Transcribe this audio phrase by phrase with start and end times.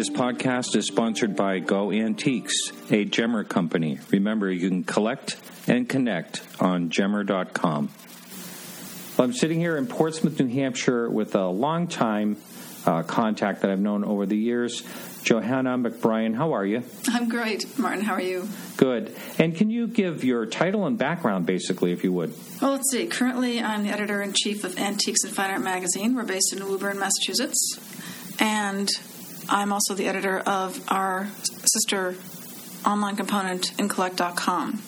[0.00, 3.98] This podcast is sponsored by Go Antiques, a Gemr company.
[4.10, 5.36] Remember, you can collect
[5.68, 7.90] and connect on Gemr.com.
[9.18, 12.38] Well, I'm sitting here in Portsmouth, New Hampshire, with a longtime
[12.86, 14.82] uh, contact that I've known over the years,
[15.22, 16.34] Johanna McBrien.
[16.34, 16.82] How are you?
[17.08, 18.02] I'm great, Martin.
[18.02, 18.48] How are you?
[18.78, 19.14] Good.
[19.38, 22.32] And can you give your title and background, basically, if you would?
[22.62, 23.06] Well, let's see.
[23.06, 26.14] Currently, I'm the editor in chief of Antiques and Fine Art magazine.
[26.14, 27.78] We're based in Woburn, Massachusetts.
[28.40, 28.88] And
[29.50, 31.28] I'm also the editor of our
[31.64, 32.14] sister
[32.86, 34.82] online component, Incollect.com.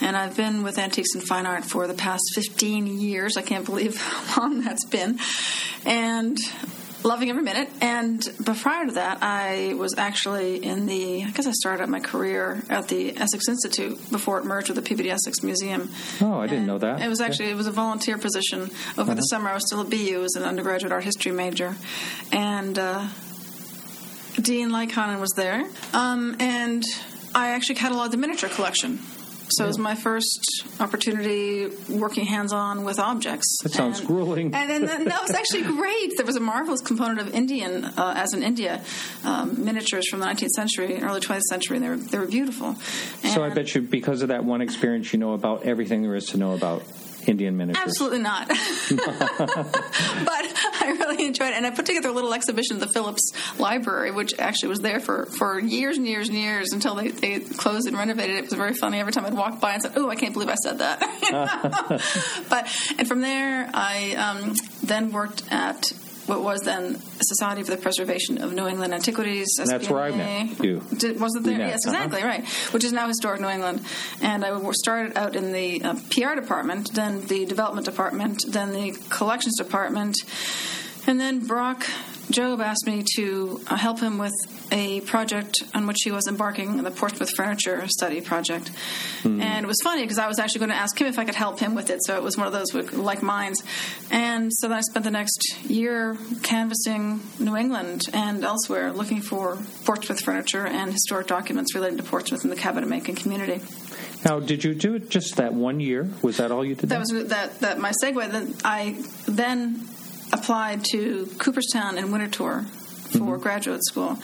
[0.00, 3.36] And I've been with Antiques and Fine Art for the past 15 years.
[3.36, 5.18] I can't believe how long that's been.
[5.86, 6.36] And
[7.04, 7.68] loving every minute.
[7.80, 11.22] And but prior to that, I was actually in the.
[11.24, 14.82] I guess I started my career at the Essex Institute before it merged with the
[14.82, 15.90] Peabody Essex Museum.
[16.20, 17.00] Oh, I didn't And know that.
[17.02, 18.62] It was actually it was a volunteer position
[18.98, 19.14] over Uh-huh.
[19.14, 19.50] the summer.
[19.50, 21.76] I was still at BU as an undergraduate art history major,
[22.32, 23.06] and uh,
[24.40, 26.82] Dean Lahikainen was there, um, and
[27.34, 28.98] I actually cataloged the miniature collection.
[29.50, 33.58] So it was my first opportunity working hands-on with objects.
[33.62, 34.54] That sounds And- grueling.
[34.54, 36.12] And, and, that was actually great.
[36.16, 38.82] There was a marvelous component of Indian, uh, as in India,
[39.22, 41.76] um, miniatures from the 19th century and early 20th century.
[41.76, 42.74] And they were they were beautiful.
[43.22, 46.24] so I bet you, because of that one experience, you know about everything there is
[46.26, 46.82] to know about
[47.26, 47.82] Indian miniatures.
[47.84, 48.48] Absolutely not.
[48.48, 48.58] but
[48.98, 51.54] I really enjoyed it.
[51.54, 55.00] And I put together a little exhibition at the Phillips Library, which actually was there
[55.00, 58.38] for, for years and years and years until they, they closed and renovated it.
[58.38, 59.00] It was very funny.
[59.00, 61.00] Every time I'd walk by and said, oh, I can't believe I said that.
[62.48, 65.92] but And from there, I um, then worked at
[66.26, 69.48] what was then Society for the Preservation of New England Antiquities.
[69.56, 70.82] That's where I met you.
[70.96, 71.58] Did, was it there?
[71.58, 71.96] met, Yes, uh-huh.
[71.96, 72.46] exactly right.
[72.72, 73.82] Which is now Historic New England.
[74.22, 78.92] And I started out in the uh, PR department, then the development department, then the
[79.10, 80.16] collections department,
[81.06, 81.86] and then Brock
[82.30, 84.32] Jobe asked me to uh, help him with
[84.70, 88.70] a project on which he was embarking, the Portsmouth Furniture Study project.
[89.22, 89.40] Hmm.
[89.40, 91.34] And it was funny because I was actually going to ask him if I could
[91.34, 93.62] help him with it, so it was one of those like minds.
[94.10, 99.58] And so then I spent the next year canvassing New England and elsewhere looking for
[99.84, 103.60] Portsmouth furniture and historic documents related to Portsmouth and the cabinet making community.
[104.24, 106.08] Now, did you do it just that one year?
[106.22, 106.88] Was that all you did?
[106.88, 108.30] That was that that my segue.
[108.30, 109.86] Then I then
[110.32, 112.66] applied to Cooperstown and Winterthur
[113.18, 114.18] for graduate school.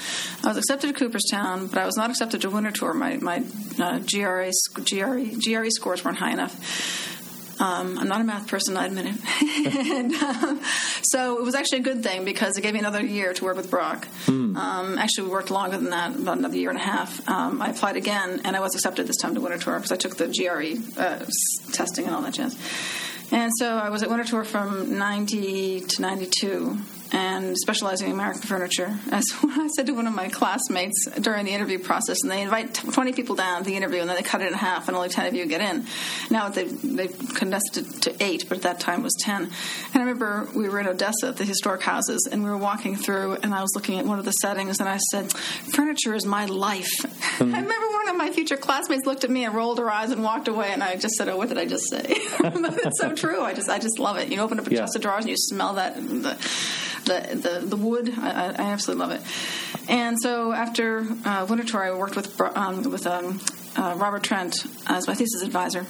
[0.44, 2.94] I was accepted to Cooperstown, but I was not accepted to Winterthur.
[2.94, 3.42] My my
[3.78, 7.10] uh, GRA GRE GRE scores weren't high enough.
[7.60, 9.86] Um, I'm not a math person, I admit it.
[9.92, 10.62] and, um,
[11.02, 13.56] so it was actually a good thing because it gave me another year to work
[13.56, 14.08] with Brock.
[14.56, 17.28] Um, actually, we worked longer than that, about another year and a half.
[17.28, 20.16] Um, I applied again, and I was accepted this time to Winterthur because I took
[20.16, 21.26] the GRE uh,
[21.72, 22.56] testing and all that jazz.
[23.30, 26.78] And so I was at Winterthur from 90 to 92
[27.12, 28.96] and specializing in American furniture.
[29.10, 32.74] As I said to one of my classmates during the interview process, and they invite
[32.74, 35.08] 20 people down to the interview, and then they cut it in half, and only
[35.08, 35.86] 10 of you get in.
[36.30, 39.44] Now they've, they've condensed it to eight, but at that time it was 10.
[39.44, 39.52] And
[39.94, 43.34] I remember we were in Odessa at the historic houses, and we were walking through,
[43.42, 46.46] and I was looking at one of the settings, and I said, Furniture is my
[46.46, 46.90] life.
[47.02, 47.54] Mm-hmm.
[47.54, 50.22] I remember one of my future classmates looked at me and rolled her eyes and
[50.22, 52.04] walked away, and I just said, Oh, what did I just say?
[52.08, 53.40] it's so true.
[53.42, 54.28] I just, I just love it.
[54.28, 54.80] You open up a Yeah.
[54.80, 55.96] chest of drawers and you smell that.
[55.96, 56.36] The,
[57.04, 58.12] the, the, the wood.
[58.18, 59.88] I, I absolutely love it.
[59.88, 63.40] And so after uh, Winterthur, I worked with um, with um,
[63.76, 65.86] uh, Robert Trent as my thesis advisor.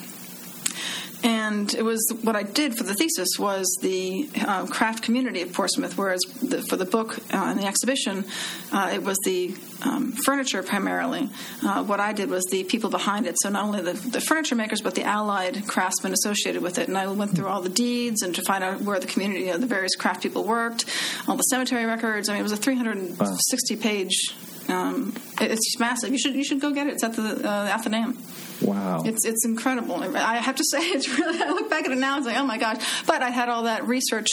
[1.22, 5.52] And it was what I did for the thesis was the um, craft community of
[5.52, 8.24] Portsmouth, whereas the, for the book uh, and the exhibition,
[8.72, 11.28] uh, it was the um, furniture primarily.
[11.62, 13.36] Uh, what I did was the people behind it.
[13.40, 16.88] So not only the, the furniture makers, but the allied craftsmen associated with it.
[16.88, 19.46] And I went through all the deeds and to find out where the community, you
[19.48, 20.86] know, the various craft people worked,
[21.28, 22.28] all the cemetery records.
[22.28, 24.34] I mean, it was a 360 page.
[24.70, 26.10] Um, it- it's massive.
[26.12, 26.94] You should you should go get it.
[26.94, 28.16] It's at the, uh, the Athenaeum.
[28.62, 29.02] wow.
[29.04, 29.96] It's it's incredible.
[30.16, 31.42] I have to say, it's really.
[31.42, 32.78] I look back at it now, it's like, oh my gosh!
[33.06, 34.28] But I had all that research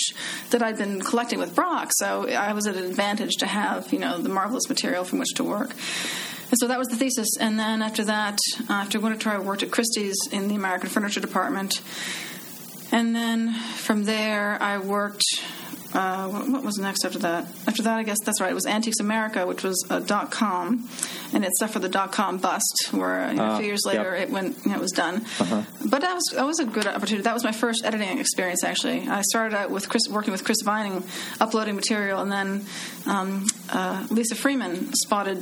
[0.51, 3.99] that I'd been collecting with Brock, so I was at an advantage to have you
[3.99, 5.71] know the marvelous material from which to work.
[6.49, 7.27] And so that was the thesis.
[7.39, 8.39] And then after that,
[8.69, 11.81] uh, after Winterthur, I worked at Christie's in the American Furniture Department.
[12.89, 15.23] And then from there, I worked.
[15.93, 17.45] Uh, what, what was next after that?
[17.65, 18.51] After that, I guess that's right.
[18.51, 20.87] It was Antiques America, which was a dot com,
[21.33, 23.95] and it suffered the dot com bust, where you know, a Ah, few years yep.
[23.95, 25.25] later it went, you know, it was done.
[25.39, 27.23] But that was that was a good opportunity.
[27.23, 28.63] That was my first editing experience.
[28.65, 31.03] Actually, I started out with Chris, working with Chris Vining,
[31.39, 32.65] uploading material, and then
[33.05, 35.41] um, uh, Lisa Freeman spotted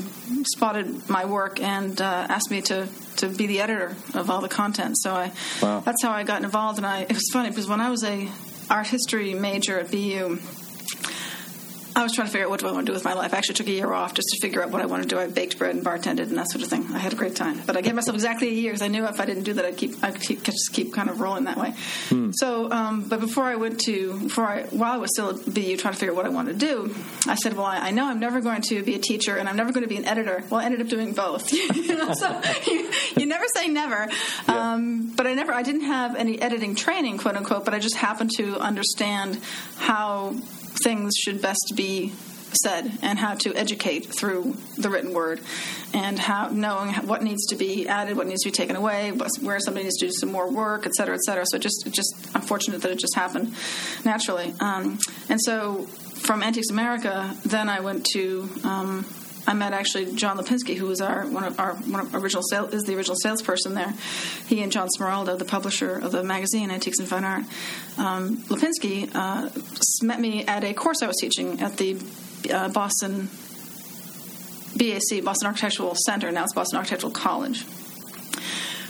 [0.55, 2.87] spotted my work and uh, asked me to
[3.17, 4.95] to be the editor of all the content.
[4.99, 5.31] So I
[5.61, 5.79] Wow.
[5.79, 6.77] that's how I got involved.
[6.77, 8.29] And I it was funny because when I was a
[8.69, 10.39] art history major at BU.
[11.95, 13.33] I was trying to figure out what do I want to do with my life.
[13.33, 15.17] I actually took a year off just to figure out what I want to do.
[15.17, 16.85] I baked bread and bartended and that sort of thing.
[16.93, 19.05] I had a great time, but I gave myself exactly a year because I knew
[19.05, 21.57] if I didn't do that, I'd keep I'd keep, just keep kind of rolling that
[21.57, 21.73] way.
[22.09, 22.31] Hmm.
[22.33, 25.77] So, um, but before I went to before I while I was still at BU
[25.77, 26.95] trying to figure out what I wanted to do,
[27.27, 29.55] I said, well, I, I know I'm never going to be a teacher and I'm
[29.55, 30.43] never going to be an editor.
[30.49, 31.53] Well, I ended up doing both.
[31.53, 34.09] you know, so you, you, never say never.
[34.47, 34.73] Yeah.
[34.73, 37.63] Um, but I never I didn't have any editing training, quote unquote.
[37.63, 39.39] But I just happened to understand
[39.77, 40.35] how
[40.83, 42.13] things should best be
[42.63, 45.41] said and how to educate through the written word.
[45.93, 49.11] And how knowing what needs to be added what needs to be taken away
[49.41, 51.45] where somebody needs to do some more work et cetera et cetera.
[51.47, 53.53] So just just unfortunate that it just happened
[54.03, 54.53] naturally.
[54.59, 54.99] Um,
[55.29, 55.87] and so
[56.25, 59.05] from antiques america then i went to um,
[59.47, 62.65] I met actually John Lipinski, who was our one of our one of original sale,
[62.65, 63.93] is the original salesperson there.
[64.47, 67.43] He and John Smeraldo, the publisher of the magazine Antiques and Fine Art.
[67.97, 69.49] Um, Lipinski uh,
[70.01, 71.97] met me at a course I was teaching at the
[72.51, 73.29] uh, Boston
[74.77, 76.31] BAC, Boston Architectural Center.
[76.31, 77.65] Now it's Boston Architectural College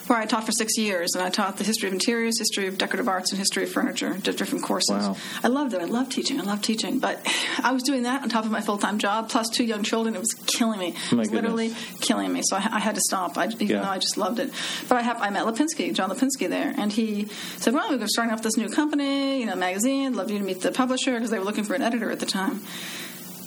[0.07, 2.77] where I taught for six years, and I taught the history of interiors, history of
[2.77, 4.89] decorative arts, and history of furniture, different courses.
[4.89, 5.17] Wow.
[5.43, 5.81] I loved it.
[5.81, 6.39] I loved teaching.
[6.39, 7.19] I loved teaching, but
[7.63, 10.15] I was doing that on top of my full time job, plus two young children.
[10.15, 10.93] It was killing me.
[11.11, 12.41] Oh it was literally killing me.
[12.43, 13.37] So I, I had to stop.
[13.37, 13.81] I, even yeah.
[13.81, 14.51] though I just loved it.
[14.87, 17.25] But I have I met Lipinski, John Lipinski, there, and he
[17.57, 20.13] said, "Well, we're starting off this new company, you know, magazine.
[20.13, 22.25] Love you to meet the publisher because they were looking for an editor at the
[22.25, 22.61] time."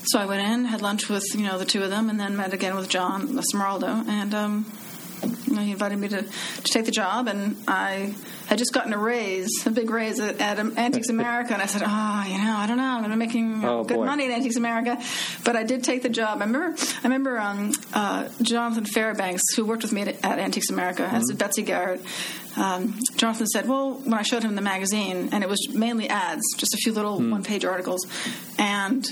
[0.05, 2.37] So I went in, had lunch with you know the two of them, and then
[2.37, 4.67] met again with John Smeraldo, and um,
[5.23, 8.15] you know, he invited me to, to take the job, and I
[8.47, 11.83] had just gotten a raise, a big raise at, at Antiques America, and I said,
[11.85, 14.07] "Oh, you know, I don't know, I'm going to be making oh, good boy.
[14.07, 14.99] money at Antiques America,"
[15.45, 16.41] but I did take the job.
[16.41, 20.71] I remember, I remember um, uh, Jonathan Fairbanks, who worked with me at, at Antiques
[20.71, 21.17] America, mm-hmm.
[21.17, 22.03] as Betsy Garrett.
[22.57, 26.43] Um, Jonathan said, "Well, when I showed him the magazine, and it was mainly ads,
[26.57, 27.31] just a few little mm.
[27.31, 28.07] one-page articles,
[28.59, 29.07] and."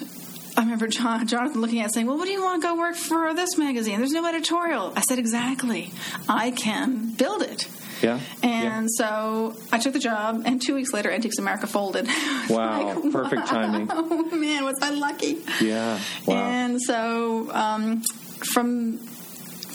[0.57, 2.77] I remember John, Jonathan looking at it saying, Well, what do you want to go
[2.77, 3.99] work for this magazine?
[3.99, 4.93] There's no editorial.
[4.97, 5.93] I said, Exactly.
[6.29, 7.69] I can build it.
[8.03, 8.21] Yeah.
[8.43, 8.97] And yeah.
[8.97, 12.09] so I took the job, and two weeks later, Antiques America folded.
[12.49, 13.01] Wow.
[13.03, 13.47] like, Perfect wow.
[13.47, 13.89] timing.
[13.91, 15.43] Oh, man, was I lucky.
[15.61, 15.99] Yeah.
[16.27, 16.37] Wow.
[16.37, 18.03] And so um,
[18.53, 19.01] from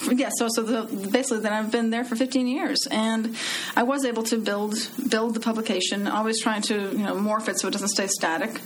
[0.10, 3.36] yeah, so so the, basically, then I've been there for 15 years, and
[3.76, 4.76] I was able to build
[5.10, 6.08] build the publication.
[6.08, 8.62] Always trying to you know morph it so it doesn't stay static.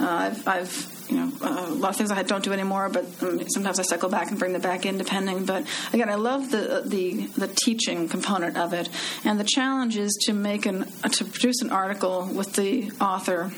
[0.00, 3.04] Uh, I've, I've you know uh, a lot of things I don't do anymore, but
[3.22, 5.44] um, sometimes I cycle back and bring them back in, depending.
[5.44, 8.88] But again, I love the the the teaching component of it,
[9.24, 13.50] and the challenge is to make an uh, to produce an article with the author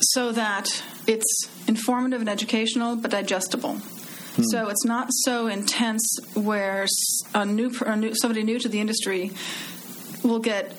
[0.00, 3.74] so that it's informative and educational, but digestible.
[3.74, 4.42] Hmm.
[4.44, 6.86] So it's not so intense where
[7.34, 9.32] a new, a new somebody new to the industry
[10.22, 10.76] will get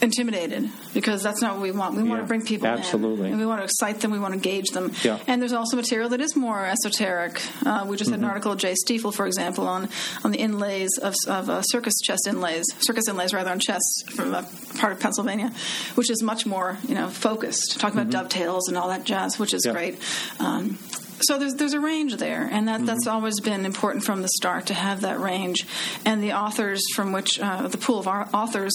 [0.00, 1.94] intimidated because that's not what we want.
[1.94, 3.26] We yeah, want to bring people absolutely.
[3.26, 3.34] in.
[3.34, 4.10] And we want to excite them.
[4.10, 4.90] We want to engage them.
[5.04, 5.20] Yeah.
[5.28, 7.40] And there's also material that is more esoteric.
[7.64, 8.24] Uh, we just had mm-hmm.
[8.24, 9.88] an article of Jay Stiefel, for example, on
[10.24, 14.34] on the inlays of, of uh, circus chest inlays, circus inlays rather on chests from
[14.34, 14.42] a
[14.78, 15.52] part of Pennsylvania,
[15.94, 18.08] which is much more you know focused, talking mm-hmm.
[18.08, 19.72] about dovetails and all that jazz, which is yeah.
[19.72, 20.00] great.
[20.40, 20.78] Um,
[21.20, 22.86] so there's there's a range there, and that mm-hmm.
[22.86, 25.66] that's always been important from the start to have that range,
[26.04, 28.72] and the authors from which uh, the pool of our authors.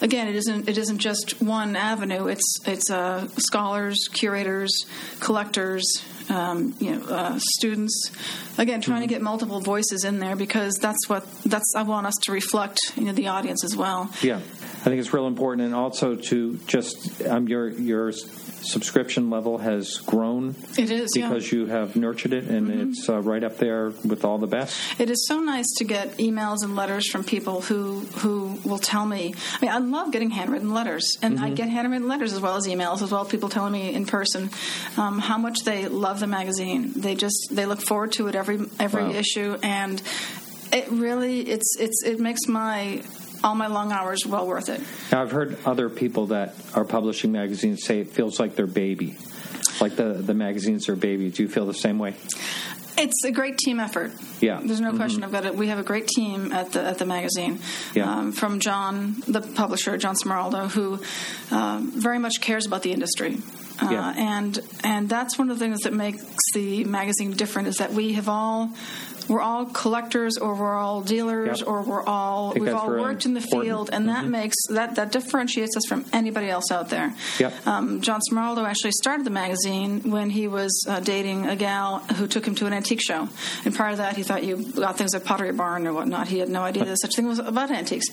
[0.00, 2.26] Again, it isn't it isn't just one avenue.
[2.26, 4.86] It's it's uh, scholars, curators,
[5.20, 5.84] collectors,
[6.28, 8.10] um, you know, uh, students.
[8.58, 9.08] Again, trying mm-hmm.
[9.08, 12.78] to get multiple voices in there because that's what that's I want us to reflect
[12.96, 14.10] you know the audience as well.
[14.22, 14.40] Yeah,
[14.88, 20.54] think it's real important, and also to just um, your your subscription level has grown.
[20.76, 21.58] It is because yeah.
[21.58, 22.90] you have nurtured it, and mm-hmm.
[22.90, 24.78] it's uh, right up there with all the best.
[25.00, 29.06] It is so nice to get emails and letters from people who who will tell
[29.06, 29.34] me.
[29.54, 31.44] I mean, I love getting handwritten letters, and mm-hmm.
[31.44, 34.06] I get handwritten letters as well as emails, as well as people telling me in
[34.06, 34.50] person
[34.96, 36.92] um, how much they love the magazine.
[36.94, 39.12] They just they look forward to it every every wow.
[39.12, 40.02] issue, and
[40.72, 43.02] it really it's it's it makes my
[43.42, 44.80] all my long hours well worth it.
[45.12, 49.16] Now, I've heard other people that are publishing magazines say it feels like their baby,
[49.80, 51.30] like the the magazines are baby.
[51.30, 52.14] Do you feel the same way?
[53.00, 54.12] It's a great team effort.
[54.40, 54.96] Yeah, there's no mm-hmm.
[54.96, 55.22] question.
[55.22, 55.54] I've got it.
[55.54, 57.60] We have a great team at the at the magazine.
[57.94, 58.10] Yeah.
[58.10, 61.00] Um, from John, the publisher, John Smeraldo, who
[61.54, 63.38] um, very much cares about the industry.
[63.80, 64.14] Uh, yeah.
[64.16, 68.14] and and that's one of the things that makes the magazine different is that we
[68.14, 68.70] have all
[69.28, 71.68] we're all collectors, or we're all dealers, Yep.
[71.68, 73.64] or we're all we've all really worked in the important.
[73.64, 77.14] field, and that makes that that differentiates us from anybody else out there.
[77.38, 77.66] Yep.
[77.66, 82.26] Um, John Smeraldo actually started the magazine when he was uh, dating a gal who
[82.26, 83.28] took him to an antique show,
[83.64, 86.28] and prior to that, he thought you got things at Pottery Barn or whatnot.
[86.28, 88.06] He had no idea that such thing was about antiques,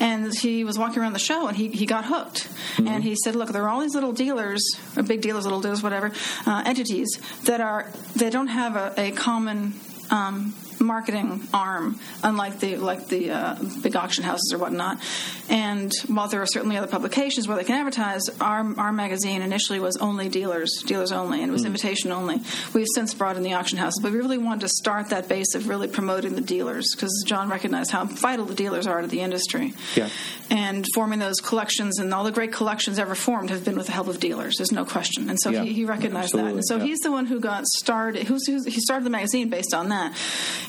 [0.00, 2.48] and he was walking around the show and he, he got hooked,
[2.78, 4.62] and he said, "Look, there are all these little dealers,
[4.96, 6.12] or big dealers, little dealers, whatever,
[6.46, 9.74] uh, entities that are they don't have a, a common."
[10.10, 14.98] Um, marketing arm, unlike the like the uh, big auction houses or whatnot.
[15.48, 19.80] And while there are certainly other publications where they can advertise, our our magazine initially
[19.80, 22.40] was only dealers, dealers only, and it was invitation only.
[22.74, 25.54] We've since brought in the auction houses, but we really wanted to start that base
[25.54, 29.20] of really promoting the dealers because John recognized how vital the dealers are to the
[29.20, 29.74] industry.
[29.94, 30.08] Yeah.
[30.50, 33.92] And forming those collections and all the great collections ever formed have been with the
[33.92, 34.56] help of dealers.
[34.58, 35.30] There's no question.
[35.30, 35.62] And so Yeah.
[35.62, 36.44] he, he recognized that.
[36.46, 38.26] And so he's the one who got started.
[38.26, 40.14] Who's, who's, he started the magazine based on that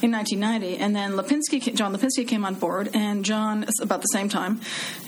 [0.04, 4.28] in 1990, and then Lipinski, John Lipinski came on board, and John about the same
[4.30, 4.60] time.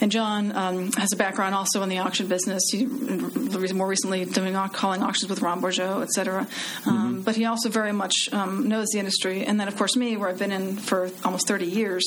[0.01, 2.63] And John um, has a background also in the auction business.
[2.71, 6.47] He more recently doing calling auctions with Ron Bourgeault, et cetera.
[6.85, 9.43] Um, But he also very much um, knows the industry.
[9.45, 12.03] And then, of course, me, where I've been in for almost 30 years,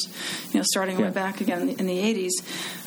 [0.52, 1.06] you know, starting Yeah.
[1.06, 2.32] way back again in the, in the 80s,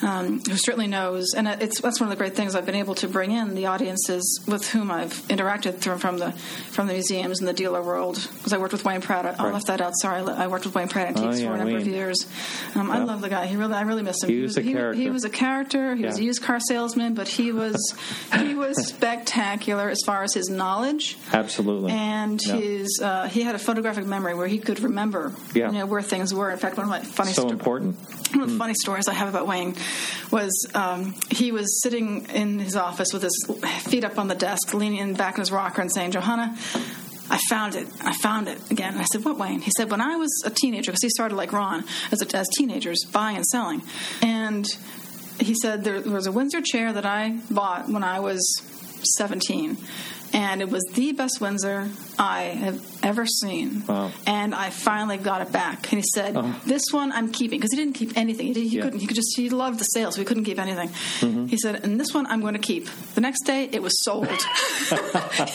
[0.03, 1.33] um, who certainly knows.
[1.35, 3.67] And it's that's one of the great things I've been able to bring in the
[3.67, 6.31] audiences with whom I've interacted through, from the
[6.71, 8.27] from the museums and the dealer world.
[8.37, 9.25] Because I worked with Wayne Pratt.
[9.25, 9.53] I, I Right.
[9.53, 9.90] left that out.
[9.99, 12.27] Sorry, I I worked with Wayne Pratt Antiques Oh, yeah, for a number of years.
[12.75, 13.45] Um, I love the guy.
[13.47, 14.29] He really, I really miss him.
[14.29, 15.01] He was a he, character.
[15.01, 15.95] he was a character.
[15.95, 17.75] He was a used car salesman, but he was
[18.39, 21.91] he was spectacular as far as his knowledge Absolutely.
[21.91, 22.55] and Yeah.
[22.55, 25.67] his uh, he had a photographic memory where he could remember Yeah.
[25.71, 26.49] you know where things were.
[26.51, 27.95] In fact, one of my funny so sto- important.
[28.33, 29.75] one of the funny stories I have about Wayne
[30.31, 33.45] was um, he was sitting in his office with his
[33.87, 36.55] feet up on the desk, leaning back in his rocker and saying, Johanna,
[37.31, 37.87] I found it.
[38.01, 38.91] I found it again.
[38.91, 39.61] And I said, What, Wayne?
[39.61, 42.49] He said, When I was a teenager, because he started like Ron as, a, as
[42.57, 43.81] teenagers, buying and selling.
[44.21, 44.65] And
[45.39, 48.41] he said, There was a Windsor chair that I bought when I was
[49.17, 49.77] 17.
[50.33, 53.83] And it was the best Windsor I have ever seen.
[53.87, 54.11] Wow.
[54.27, 55.91] And I finally got it back.
[55.91, 56.55] And he said, Oh.
[56.65, 58.47] This one I'm keeping because he didn't keep anything.
[58.47, 58.83] He, did, he Yeah.
[58.83, 58.99] couldn't.
[58.99, 59.35] He could just.
[59.35, 60.89] He loved the sales, We couldn't keep anything.
[60.89, 61.45] Mm-hmm.
[61.47, 64.27] He said, "And this one I'm going to keep." The next day, it was sold.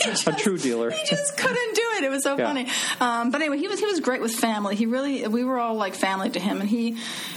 [0.02, 0.90] Just- A true dealer.
[0.90, 2.04] He just couldn't do it.
[2.04, 2.46] It was so Yeah.
[2.46, 2.66] funny.
[3.00, 4.76] Um, but anyway, he was he was great with family.
[4.76, 6.96] He really we were all like family to him, and he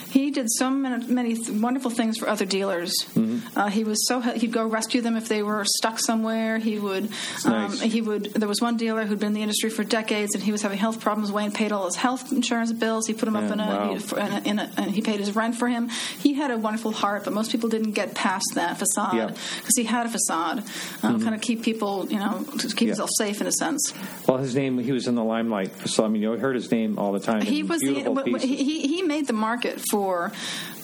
[0.10, 2.92] he did so many, many th- wonderful things for other dealers.
[3.14, 3.58] Mm-hmm.
[3.60, 6.58] Uh, he was so he'd go rescue them if they were stuck somewhere.
[6.58, 7.06] He would
[7.46, 7.82] um, nice.
[7.82, 8.34] he would.
[8.34, 10.78] There was one dealer who'd been in the industry for decades, and he was having
[10.78, 11.32] health problems.
[11.32, 13.08] Wayne paid all his health insurance bills.
[13.08, 13.92] He put him up in a, wow.
[13.94, 15.90] in a, in a and he paid his rent for him.
[16.20, 19.28] He had a wonderful heart, but most people didn't get past that facade Yeah.
[19.58, 20.64] because he had a facade,
[21.04, 22.84] um, kind of keep people, you know, to keep Mm-hmm.
[22.86, 22.88] Yeah.
[22.92, 23.94] himself safe in a sense.
[24.28, 25.90] Well, his name, he was in the limelight.
[25.90, 27.42] So, I mean, you heard his name all the time.
[27.42, 28.66] He was the, beautiful w- w- pieces.
[28.66, 30.32] he, he made the market for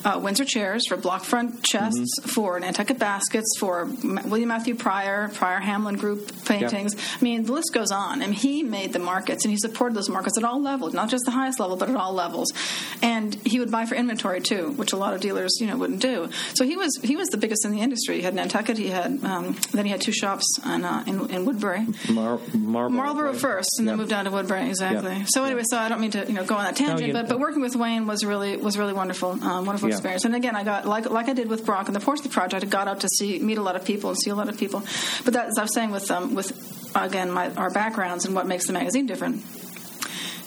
[0.05, 2.29] uh, Windsor chairs, for block front chests, Mm-hmm.
[2.29, 3.85] for Nantucket baskets, for
[4.25, 6.95] William Matthew Prior, Prior Hamblin Group paintings.
[7.19, 8.21] I mean, the list goes on.
[8.21, 11.25] And he made the markets, and he supported those markets at all levels, not just
[11.25, 12.53] the highest level, but at all levels.
[13.01, 16.01] And he would buy for inventory too, which a lot of dealers, you know, wouldn't
[16.01, 16.29] do.
[16.53, 18.17] So he was he was the biggest in the industry.
[18.17, 18.77] He had Nantucket.
[18.77, 21.85] He had um, then he had two shops in, uh, in, in Woodbury.
[22.09, 23.39] Mar- Marlboro, Marlboro right?
[23.41, 24.67] first, and then moved down to Woodbury.
[24.69, 25.13] Exactly.
[25.17, 25.25] Yeah.
[25.27, 27.27] So anyway, so I don't mean to you know go on that tangent, you- but
[27.27, 29.89] but working with Wayne was really was really wonderful, um, wonderful.
[29.95, 30.25] Experience.
[30.25, 32.67] And again, I got like like I did with Brock and the Portsmouth project, I
[32.67, 34.83] got out to see meet a lot of people and see a lot of people.
[35.23, 36.51] But that, as I was saying with um, with
[36.95, 39.43] again my our backgrounds and what makes the magazine different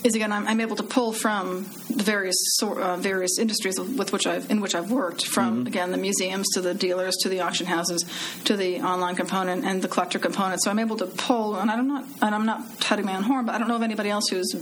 [0.04, 4.26] is again I'm, I'm able to pull from the various uh, various industries with which
[4.26, 7.66] I've in which I've worked from again the museums to the dealers to the auction
[7.66, 8.04] houses
[8.44, 10.62] to the online component and the collector component.
[10.62, 13.44] So I'm able to pull and I'm not and I'm not touting my own horn
[13.44, 14.54] but I don't know of anybody else who's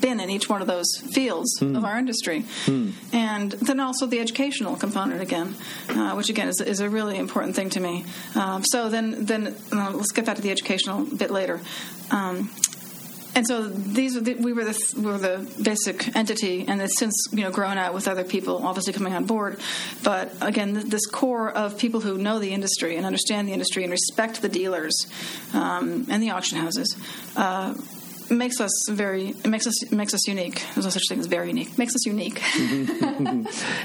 [0.00, 2.44] been in each one of those fields of our industry.
[3.12, 5.54] And then also the educational component again
[5.90, 8.04] uh, which again is, is a really important thing to me.
[8.34, 11.60] Um, so then then uh, let's get back to the educational bit later.
[12.10, 12.50] Um,
[13.34, 17.42] and so these we were the we were the basic entity, and it's since you
[17.42, 19.60] know grown out with other people obviously coming on board.
[20.02, 23.92] But again, this core of people who know the industry and understand the industry and
[23.92, 25.06] respect the dealers
[25.52, 26.96] um, and the auction houses.
[27.36, 27.74] Uh,
[28.32, 29.30] Makes us very.
[29.30, 30.62] It makes us makes us unique.
[30.74, 31.76] There's no such thing as very unique.
[31.76, 32.40] Makes us unique,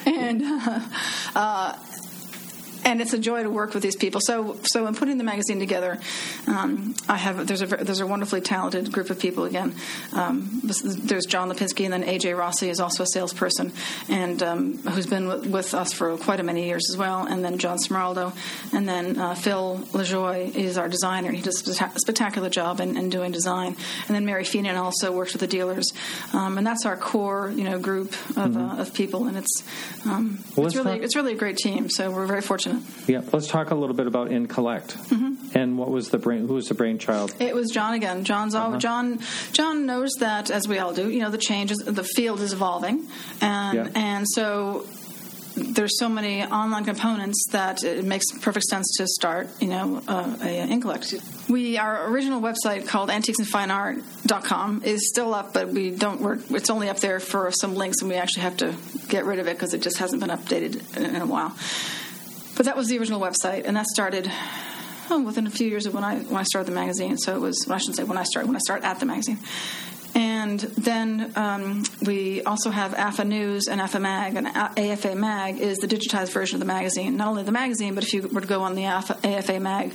[0.05, 0.79] and uh,
[1.33, 1.75] uh,
[2.85, 4.21] and it's a joy to work with these people.
[4.23, 5.99] So, so in putting the magazine together,
[6.47, 9.43] um, I have there's a there's a wonderfully talented group of people.
[9.45, 9.73] Again,
[10.13, 13.73] um, there's John Lipinski, and then AJ Rossi is also a salesperson,
[14.07, 17.25] and um, who's been with, with, us for quite a many years as well.
[17.25, 18.33] And then John Smeraldo,
[18.71, 21.31] and then uh, Phil LaJoy is our designer.
[21.31, 23.75] He does a spectacular job in, in doing design.
[24.07, 25.91] And then Mary Feenan also works with the dealers,
[26.33, 28.57] um, and that's our core you know group of, mm-hmm.
[28.57, 29.63] uh, of people, and it's
[30.05, 31.89] um, well, it's really it's really a great team.
[31.89, 32.74] So we're very fortunate.
[33.07, 34.97] Yeah, let's talk a little bit about Incollect.
[34.97, 35.57] Mm-hmm.
[35.57, 36.47] And what was the brain?
[36.47, 37.35] Who was the brainchild?
[37.39, 38.23] It was John again.
[38.23, 38.79] John's all, uh-huh.
[38.79, 39.19] John.
[39.51, 41.09] John knows that, as we all do.
[41.09, 43.07] You know, the changes, the field is evolving,
[43.41, 43.87] and yeah.
[43.95, 44.85] and so
[45.55, 50.35] there's so many online components that it makes perfect sense to start, you know, uh,
[50.41, 51.49] a Incollect.
[51.49, 56.39] We our original website called antiquesandfineart.com is still up, but we don't work.
[56.49, 58.75] It's only up there for some links, and we actually have to
[59.07, 61.55] get rid of it because it just hasn't been updated in, in a while.
[62.55, 64.31] But that was the original website, and that started
[65.09, 67.17] oh, within a few years of when I when I started the magazine.
[67.17, 69.05] So it was well, I shouldn't say when I started when I started at the
[69.05, 69.39] magazine.
[70.15, 75.79] And then um, we also have AFA News and AFA Mag, and AFA Mag is
[75.79, 77.17] the digitized version of the magazine.
[77.17, 79.91] Not only the magazine, but if you were to go on the AFA, AFA Mag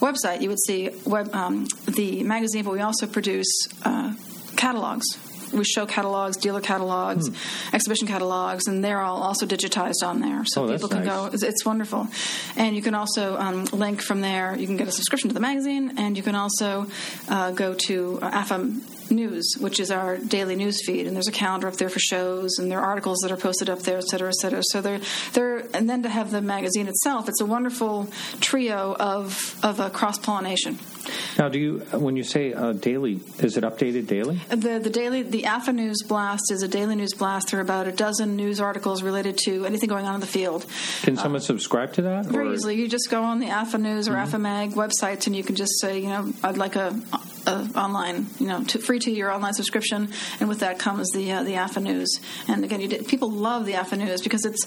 [0.00, 4.14] website, you would see web, um, the magazine, but we also produce uh,
[4.56, 5.06] catalogs
[5.52, 7.74] we show catalogs, dealer catalogs, hmm.
[7.74, 11.08] exhibition catalogs, and they're all also digitized on there, so oh, people can nice.
[11.08, 11.26] go.
[11.26, 12.08] It's, it's, wonderful,
[12.56, 14.56] and you can also um, link from there.
[14.56, 16.86] You can get a subscription to the magazine, and you can also
[17.28, 18.72] uh, go to uh, AFA
[19.10, 22.58] News, which is our daily news feed, and there's a calendar up there for shows,
[22.58, 24.62] and there are articles that are posted up there, et cetera, et cetera.
[24.62, 25.00] So they're,
[25.32, 28.08] they're and then to have the magazine itself, it's a wonderful
[28.40, 30.78] trio of of a cross pollination.
[31.38, 34.40] Now, do you when you say uh, daily, is it updated daily?
[34.48, 37.50] The the daily the AFA News Blast is a daily news blast.
[37.50, 40.66] There are about a dozen news articles related to anything going on in the field.
[41.02, 42.26] Can someone uh, subscribe to that?
[42.26, 42.52] Very or?
[42.52, 42.76] easily.
[42.76, 44.20] You just go on the AFA News or mm-hmm.
[44.22, 46.98] AFA Mag websites, and you can just say, you know, I'd like a,
[47.48, 51.42] online, you know, to, free to your online subscription, and with that comes the uh,
[51.42, 52.20] the AFA News.
[52.46, 54.66] And again, you did, people love the AFA News because it's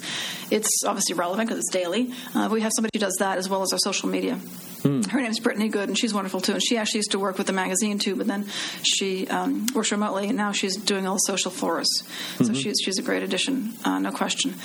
[0.52, 2.12] it's obviously relevant because it's daily.
[2.34, 4.36] Uh, we have somebody who does that as well as our social media.
[4.36, 5.04] Hmm.
[5.04, 6.54] Her name is Brittany Good, and she's wonderful too.
[6.54, 8.48] And she actually used to work with the magazine too, but then
[8.84, 12.02] she um, works remotely, and now she's doing all social for us.
[12.02, 12.46] Mm-hmm.
[12.46, 14.56] So she's she's a great addition, uh, no question.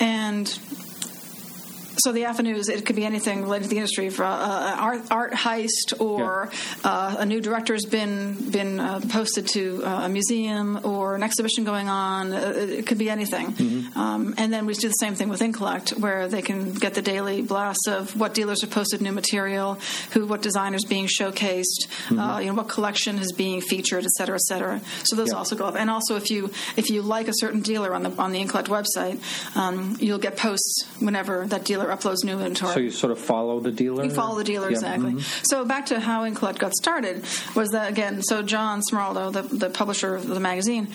[0.00, 0.48] And
[1.98, 5.02] so the avenues it could be anything related to the industry for uh, uh art,
[5.10, 6.90] art heist or yeah.
[6.90, 11.22] uh, a new director has been been uh, posted to uh, a museum or an
[11.22, 13.98] exhibition going on uh, it could be anything mm-hmm.
[13.98, 17.02] um, and then we do the same thing with Incollect where they can get the
[17.02, 19.78] daily blast of what dealers have posted new material
[20.12, 22.40] who what designers being showcased mm-hmm.
[22.40, 25.36] you know what collection is being featured et cetera et cetera so those yeah.
[25.36, 28.10] also go up and also if you if you like a certain dealer on the
[28.18, 29.20] on the Incollect website
[29.56, 32.72] um, you'll get posts whenever that dealer uploads new inventory.
[32.74, 34.04] So you sort of follow the dealer?
[34.04, 35.12] You follow the dealer, exactly.
[35.12, 35.44] Mm-hmm.
[35.44, 39.70] So back to how Incollect got started was that, again, so John Smeraldo, the, the
[39.70, 40.88] publisher of the magazine,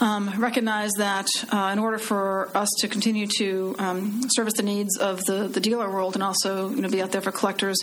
[0.00, 4.96] um, recognize that uh, in order for us to continue to um, service the needs
[4.98, 7.78] of the, the dealer world and also you know, be out there for collectors,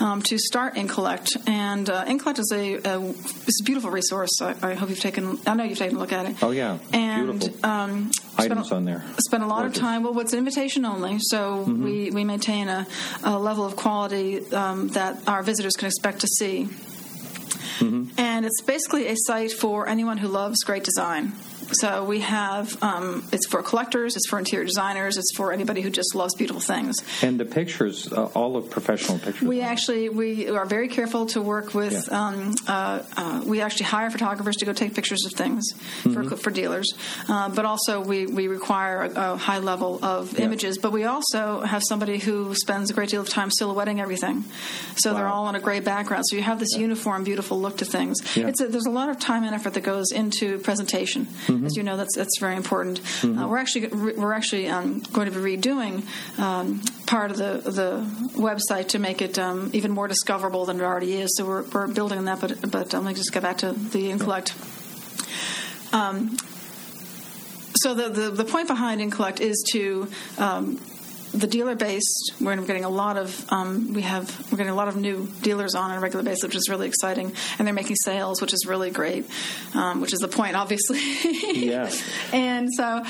[0.00, 1.36] um, to start Incollect.
[1.46, 4.30] And uh, Incollect is a, a, it's a beautiful resource.
[4.40, 5.38] I, I, hope you've taken.
[5.46, 6.42] I know you've taken a look at it.
[6.42, 9.04] Oh yeah, and beautiful um, items a, on there.
[9.18, 9.78] Spend a lot Gorgeous.
[9.78, 10.02] of time.
[10.02, 11.84] Well, what's invitation only, so mm-hmm.
[11.84, 12.86] we we maintain a,
[13.22, 16.68] a level of quality um, that our visitors can expect to see.
[17.78, 18.18] Mm-hmm.
[18.18, 21.32] And it's basically a site for anyone who loves great design.
[21.72, 25.90] So we have um, it's for collectors, it's for interior designers, it's for anybody who
[25.90, 26.96] just loves beautiful things.
[27.22, 29.46] And the pictures, uh, all the professional pictures.
[29.46, 32.08] We actually we are very careful to work with.
[32.10, 32.26] Yeah.
[32.26, 36.28] Um, uh, uh, we actually hire photographers to go take pictures of things mm-hmm.
[36.28, 36.92] for, for dealers,
[37.28, 40.44] uh, but also we we require a, a high level of yeah.
[40.44, 40.78] images.
[40.78, 44.44] But we also have somebody who spends a great deal of time silhouetting everything,
[44.96, 45.16] so wow.
[45.16, 46.24] they're all on a gray background.
[46.28, 46.82] So you have this yeah.
[46.82, 48.20] uniform, beautiful look to things.
[48.36, 51.26] It's a, there's a lot of time and effort that goes into presentation.
[51.26, 51.53] Mm-hmm.
[51.54, 51.66] Mm-hmm.
[51.66, 53.00] As you know, that's that's very important.
[53.02, 53.38] Mm-hmm.
[53.38, 56.04] Uh, we're actually we're actually um, going to be redoing
[56.38, 58.04] um, part of the the
[58.38, 61.34] website to make it um, even more discoverable than it already is.
[61.36, 62.40] So we're, we're building on that.
[62.40, 64.52] But but let me just get back to the Incollect.
[65.92, 66.36] Um,
[67.76, 70.80] so the, the, the point behind Incollect is to um,
[71.34, 74.88] the dealer base, we're getting a lot of um, we have we're getting a lot
[74.88, 77.96] of new dealers on on a regular basis, which is really exciting, and they're making
[77.96, 79.26] sales, which is really great,
[79.74, 81.00] um, which is the point, obviously.
[81.64, 82.02] Yes.
[82.32, 83.04] and so.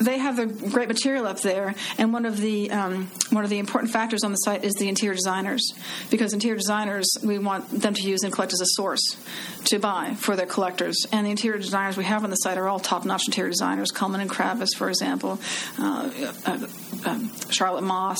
[0.00, 3.58] They have the great material up there, and one of the um, one of the
[3.58, 5.74] important factors on the site is the interior designers,
[6.10, 9.16] because interior designers we want them to use Incollect as a source
[9.64, 11.04] to buy for their collectors.
[11.12, 14.20] And the interior designers we have on the site are all top-notch interior designers, Cullman
[14.20, 15.40] and Kravis, for example,
[15.78, 16.10] uh,
[16.46, 16.66] uh,
[17.04, 18.18] um, Charlotte Moss,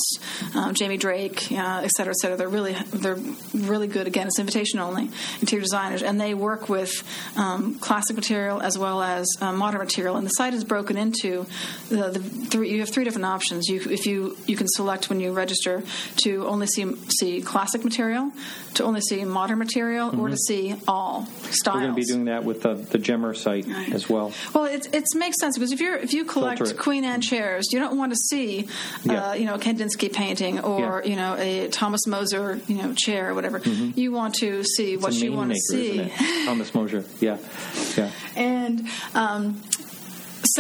[0.55, 2.37] um, Jamie Drake, uh, et cetera, et cetera.
[2.37, 3.19] They're really they're
[3.55, 4.07] really good.
[4.07, 5.11] Again, it's invitation only
[5.41, 7.05] interior designers, and they work with
[7.37, 10.17] um, classic material as well as uh, modern material.
[10.17, 11.47] And the site is broken into
[11.89, 12.71] the, the three.
[12.71, 13.69] You have three different options.
[13.69, 15.83] You if you you can select when you register
[16.19, 16.85] to only see
[17.19, 18.31] see classic material,
[18.75, 21.77] to only see modern material, or to see all styles.
[21.77, 23.93] We're going to be doing that with the, the Gemr site Right.
[23.93, 24.33] as well.
[24.55, 27.79] Well, it, it makes sense because if you're if you collect Queen Anne chairs, you
[27.79, 28.69] don't want to see,
[29.05, 29.31] Yeah.
[29.31, 31.11] uh, you know, a Kandinsky painting or Yeah.
[31.11, 33.59] you know a Thomas Moser, you know, chair or whatever.
[33.59, 36.13] You want to see what it's a you want to see.
[36.45, 37.05] Thomas Mosier.
[37.21, 37.39] Yeah,
[37.97, 38.11] yeah.
[38.37, 39.61] And um,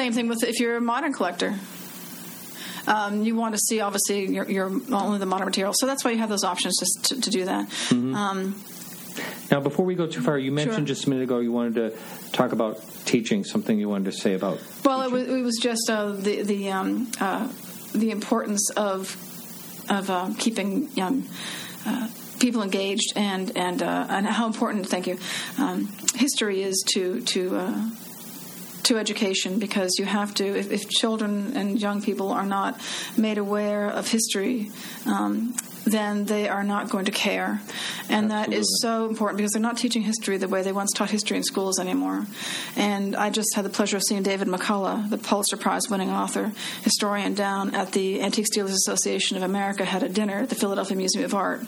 [0.01, 1.51] same thing with if you're a modern collector.
[2.87, 6.13] Um, you want to see obviously your, your only the modern material, so that's why
[6.13, 7.69] you have those options just to, to do that.
[7.69, 8.15] Mm-hmm.
[8.15, 8.41] Um,
[9.51, 10.95] Now, before we go too far, you mentioned Sure.
[10.95, 11.87] just a minute ago you wanted to
[12.33, 13.45] talk about teaching.
[13.45, 14.57] Something you wanted to say about.
[14.85, 17.49] Well, it was, it was just uh, the the um, uh,
[17.95, 19.17] the importance of
[19.91, 21.27] of uh, keeping um,
[21.85, 22.09] uh,
[22.39, 24.87] people engaged and and uh, and how important.
[24.89, 25.19] Thank you.
[25.59, 27.37] Um, history is to to.
[28.89, 32.81] To education because you have to if, if children and young people are not
[33.19, 34.71] made aware of history
[35.05, 37.61] um, then they are not going to care.
[38.09, 38.61] And that Absolutely.
[38.61, 41.43] is so important because they're not teaching history the way they once taught history in
[41.43, 42.27] schools anymore.
[42.77, 46.53] And i just had the pleasure of seeing david mccullough the pulitzer prize winning author
[46.83, 50.97] historian down at the Antique dealers association of america had a dinner at the philadelphia
[50.97, 51.61] museum of art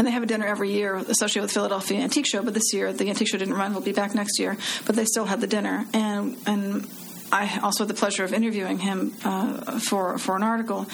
[0.00, 2.42] and they have a dinner every year associated with Philadelphia Antique Show.
[2.42, 3.74] But this year, the Antique Show didn't run.
[3.74, 4.56] We'll be back next year.
[4.86, 6.88] But they still had the dinner, and and
[7.30, 10.86] I also had the pleasure of interviewing him uh, for for an article.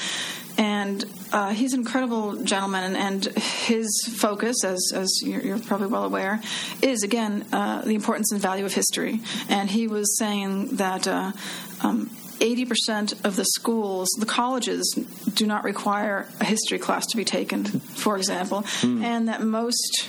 [0.58, 5.88] And uh, he's an incredible gentleman, and, and his focus, as, as you're, you're probably
[5.88, 6.40] well aware,
[6.82, 9.20] is again uh, the importance and value of history.
[9.48, 11.30] And he was saying that uh,
[11.80, 14.92] um, 80% of the schools, the colleges,
[15.34, 19.02] do not require a history class to be taken, for example, hmm.
[19.02, 20.08] and that most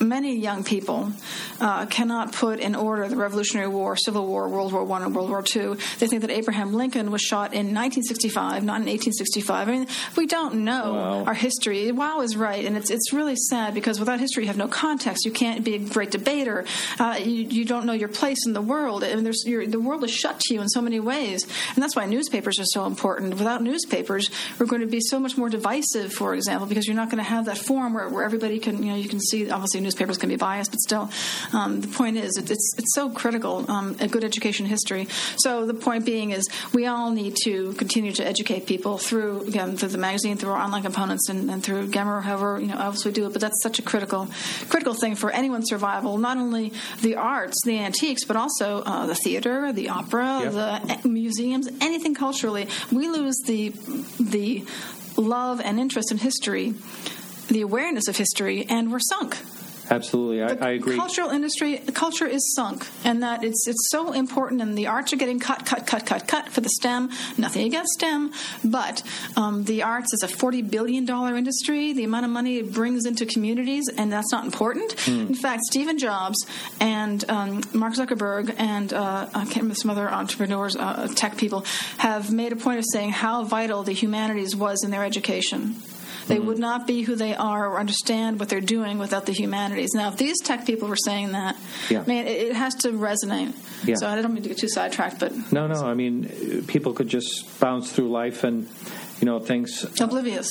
[0.00, 1.12] many young people
[1.60, 5.30] uh, cannot put in order the Revolutionary War, Civil War, World War One, and World
[5.30, 5.76] War Two.
[5.98, 9.68] They think that Abraham Lincoln was shot in 1965, not in 1865.
[9.68, 11.24] I mean, we don't know Wow.
[11.24, 11.90] our history.
[11.92, 15.24] Wow is right, and it's it's really sad because without history, you have no context.
[15.24, 16.64] You can't be a great debater.
[16.98, 20.10] Uh, you, you don't know your place in the world, and there's the world is
[20.10, 21.44] shut to you in so many ways.
[21.74, 23.34] And that's why newspapers are so important.
[23.34, 26.12] Without newspapers, we're going to be so much more divisive.
[26.12, 28.90] For example, because you're not going to have that forum where, where everybody can you
[28.92, 29.50] know you can see.
[29.50, 31.04] Obviously, newspapers can be biased, but still,
[31.58, 33.54] um, the point is it, it's it's so critical.
[33.76, 35.04] Um, a good education history.
[35.44, 36.42] So the point being is
[36.78, 40.62] we all need to continue to educate people through again through the magazine, through our
[40.66, 43.32] online components, and, and through Gemr, however you know else we do it.
[43.32, 44.22] But that's such a critical
[44.72, 46.18] critical thing for anyone's survival.
[46.18, 46.72] Not only
[47.02, 50.52] the arts, the antiques, but also uh, the theater, the opera, Yep.
[51.02, 52.64] the museums, anything culturally.
[52.92, 53.72] We lose the
[54.20, 54.64] the
[55.16, 56.74] love and interest in history,
[57.48, 59.36] the awareness of history, and we're sunk.
[59.90, 60.96] Absolutely, I, The I agree.
[60.96, 64.60] Cultural industry, culture is sunk, and that it's it's so important.
[64.60, 67.10] And the arts are getting cut, cut, cut, cut, cut for the STEM.
[67.36, 68.32] Nothing against STEM,
[68.64, 69.02] but
[69.36, 71.92] um, the arts is a forty billion dollar industry.
[71.92, 74.92] The amount of money it brings into communities, and that's not important.
[75.00, 75.28] Hmm.
[75.28, 76.46] In fact, Stephen Jobs
[76.80, 81.64] and um, Mark Zuckerberg and uh, I can't remember some other entrepreneurs, uh, tech people,
[81.98, 85.76] have made a point of saying how vital the humanities was in their education.
[86.28, 89.90] They would not be who they are or understand what they're doing without the humanities.
[89.94, 91.56] Now, if these tech people were saying that,
[91.90, 92.04] Yeah.
[92.06, 93.54] man, it, it has to resonate.
[93.84, 93.96] Yeah.
[93.96, 95.84] So I don't mean to get too sidetracked, but No, no.
[95.86, 98.68] I mean, people could just bounce through life and,
[99.20, 99.84] you know, things.
[100.00, 100.48] oblivious.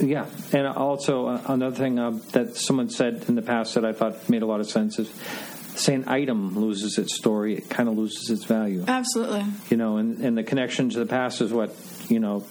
[0.00, 3.92] Yeah, and also uh, another thing uh, that someone said in the past that I
[3.92, 5.10] thought made a lot of sense is,
[5.76, 8.84] say an item loses its story, it kind of loses its value.
[8.86, 9.44] Absolutely.
[9.70, 11.70] You know, and, and the connection to the past is what
[12.10, 12.44] you know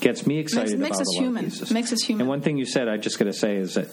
[0.00, 1.44] gets me excited makes about us a lot human.
[1.44, 1.70] of pieces.
[1.70, 2.22] Makes us human.
[2.22, 3.88] And one thing you said, I just got to say is that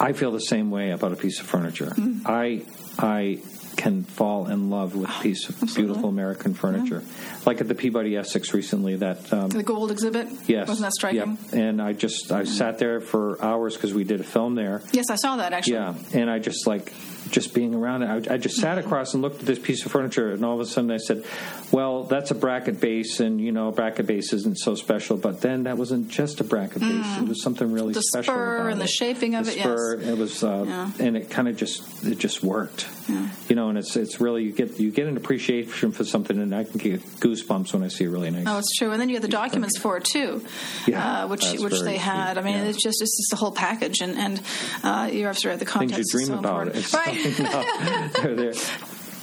[0.00, 1.92] I feel the same way about a piece of furniture.
[1.96, 2.22] Mm.
[2.26, 2.62] I
[2.98, 3.38] I
[3.76, 7.02] can fall in love with a piece of beautiful American furniture,
[7.46, 8.96] like at the Peabody Essex recently.
[8.96, 10.28] That um, The gold exhibit.
[10.46, 11.38] yes, Wasn't that striking?
[11.42, 11.52] Yep.
[11.52, 14.82] And I just I sat there for hours because we did a film there.
[14.92, 15.74] Yes, I saw that actually.
[15.74, 16.92] Yeah, and I just like
[17.30, 18.28] just being around it.
[18.30, 20.60] I, I just sat across and looked at this piece of furniture, and all of
[20.60, 21.24] a sudden I said,
[21.72, 25.40] "Well, that's a bracket base, and you know, a bracket base isn't so special." But
[25.40, 27.94] then that wasn't just a bracket base; it was something really Mm.
[27.94, 28.34] The special.
[28.34, 30.08] spur about and the shaping of The it, yes.
[30.08, 30.90] It was, uh, Yeah.
[31.00, 32.86] and it kind of just it just worked.
[33.08, 33.28] Yeah.
[33.48, 36.38] You know, know, and it's it's really you get you get an appreciation for something,
[36.38, 38.44] and I can get goosebumps when I see a really nice.
[38.46, 38.90] Oh, it's true.
[38.92, 40.44] And then you have the documents for it too,
[40.86, 42.38] Yeah, uh, which which they had.
[42.38, 42.64] I mean, yeah.
[42.64, 44.42] it's just it's just the whole package, and and
[44.82, 46.68] uh, you have to read The things context you dream so about.
[46.68, 46.76] important.
[46.76, 48.12] It's right.
[48.22, 48.52] They're there.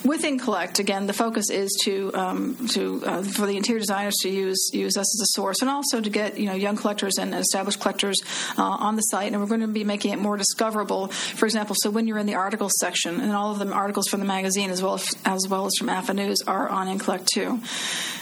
[0.04, 4.30] With Incollect, again, the focus is to um, to uh, for the interior designers to
[4.30, 7.36] use use us as a source, and also to get you know young collectors and
[7.36, 8.20] established collectors
[8.58, 9.32] uh, on the site.
[9.32, 11.08] And we're going to be making it more discoverable.
[11.10, 14.22] For example, so when you're in the articles section, and all of the articles from
[14.22, 17.60] the magazine as well as, as well as from AFA News are on Incollect too.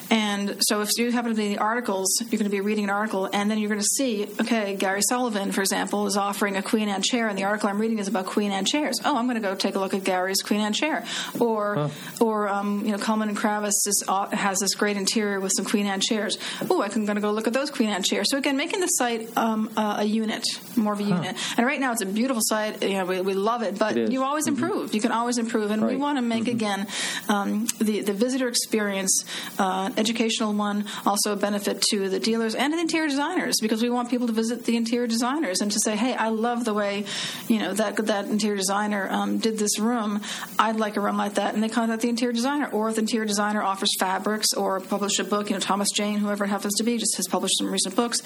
[0.09, 2.83] And so, if you happen to be in the articles, you're going to be reading
[2.85, 6.55] an article, and then you're going to see, okay, Gary Sullivan, for example, is offering
[6.57, 8.99] a Queen Anne chair, and the article I'm reading is about Queen Anne chairs.
[9.05, 11.05] Oh, I'm going to go take a look at Gary's Queen Anne chair,
[11.39, 15.51] or or um, you know, Cullman and Kravis is, uh, has this great interior with
[15.55, 16.37] some Queen Anne chairs.
[16.69, 18.29] Oh, I'm going to go look at those Queen Anne chairs.
[18.31, 20.43] So again, making the site um, a, a unit,
[20.75, 21.35] more of a unit.
[21.57, 22.81] And right now, it's a beautiful site.
[22.81, 24.93] You know, we, we love it, but It you always improve.
[24.93, 26.87] You can always improve, and we want to make again
[27.27, 29.23] um, the the visitor experience
[29.57, 33.89] uh, educational one, also a benefit to the dealers and the interior designers because we
[33.89, 37.05] want people to visit the interior designers and to say, hey, I love the way
[37.47, 40.21] you know that that interior designer um, did this room.
[40.57, 43.01] I'd like a room like that, and they contact the interior designer, or if the
[43.01, 46.75] interior designer offers fabrics or publish a book, you know, Thomas Jayne, whoever it happens
[46.75, 48.21] to be, just has published some recent books.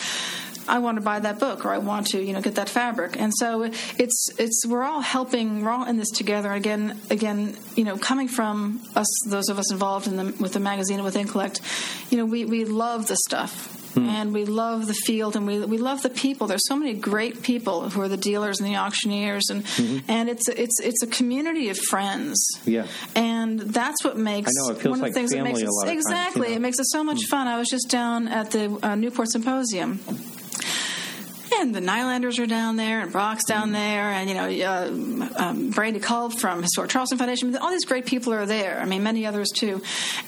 [0.67, 3.19] I want to buy that book, or I want to, you know, get that fabric,
[3.19, 3.63] and so
[3.97, 6.51] it's it's we're all helping, we're all in this together.
[6.51, 10.59] Again, again, you know, coming from us, those of us involved in the with the
[10.59, 11.61] magazine and with Incollect,
[12.11, 13.79] you know, we we love the stuff.
[13.93, 14.09] Hmm.
[14.09, 16.47] And we love the field, and we we love the people.
[16.47, 20.09] There's so many great people who are the dealers and the auctioneers, and mm-hmm.
[20.09, 22.43] and it's it's it's a community of friends.
[22.65, 22.87] Yeah.
[23.15, 25.59] and that's what makes I know, it feels one of like the things that makes
[25.59, 26.47] it of times, exactly.
[26.47, 26.55] you know.
[26.55, 27.29] It makes it so much hmm.
[27.29, 27.47] fun.
[27.47, 29.99] I was just down at the uh, Newport Symposium.
[31.59, 33.73] And the Nylanders are down there, and Brock's down Mm-hmm.
[33.73, 37.55] there, and you know uh, um, Brandy Culp from Historic Charleston Foundation.
[37.57, 38.79] All these great people are there.
[38.79, 39.81] I mean, many others too,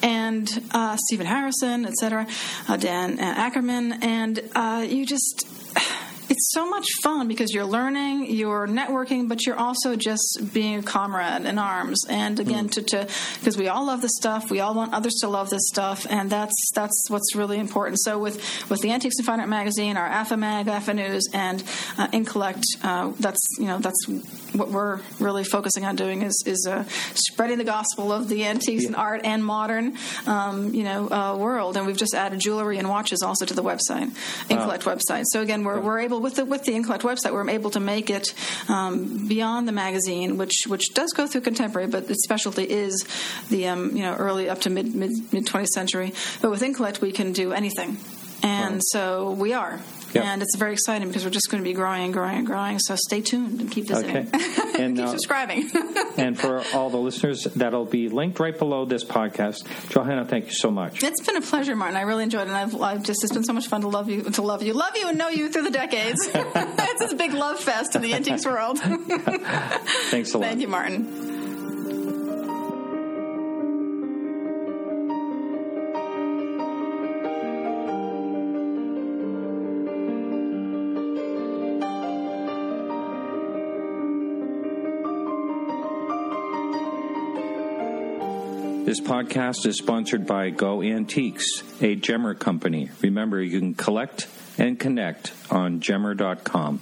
[0.03, 2.27] and uh, Stephen Harrison, etc.,
[2.67, 5.47] uh, Dan uh, Ackerman, and uh, you just.
[6.27, 10.83] It's so much fun because you're learning, you're networking, but you're also just being a
[10.83, 12.03] comrade in arms.
[12.09, 13.07] And again, to to
[13.39, 16.29] because we all love this stuff, we all want others to love this stuff, and
[16.29, 17.99] that's that's what's really important.
[18.01, 18.37] So with
[18.69, 21.61] with the Antiques and Fine Art magazine, our AFA Mag, AFA News, and
[21.97, 24.07] uh, Incollect, uh, that's you know that's
[24.57, 28.85] what we're really focusing on doing is is uh, spreading the gospel of the antiques
[28.85, 31.77] and art and modern um, you know uh, world.
[31.77, 34.09] And we've just added jewelry and watches also to the website,
[34.49, 35.23] Incollect website.
[35.31, 38.09] So again, we're we're able with the with the Incollect website, we're able to make
[38.09, 38.33] it
[38.69, 43.05] um, beyond the magazine, which which does go through contemporary, but its specialty is
[43.49, 46.13] the um, you know early up to mid mid mid 20th century.
[46.41, 47.97] But with Incollect, we can do anything,
[48.43, 49.79] and so we are.
[50.15, 50.23] Yep.
[50.23, 52.79] And it's very exciting because we're just going to be growing and growing and growing.
[52.79, 54.27] So stay tuned and keep visiting.
[54.27, 54.51] Okay.
[54.75, 55.71] And, keep uh, subscribing.
[56.17, 59.65] And for all the listeners, that'll be linked right below this podcast.
[59.89, 61.03] Johanna, thank you so much.
[61.03, 61.97] It's been a pleasure, Martin.
[61.97, 64.09] I really enjoyed it, and I've, I've just it's been so much fun to love
[64.09, 66.29] you, to love you, love you, and know you through the decades.
[66.33, 68.79] it's this big love fest in the antiques world.
[68.79, 70.47] Thanks a lot.
[70.47, 71.34] Thank you, Martin.
[88.95, 92.91] This podcast is sponsored by Go Antiques, a Gemr company.
[93.01, 96.79] Remember, you can collect and connect on Gemr.com.